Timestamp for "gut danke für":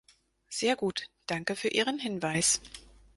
0.77-1.67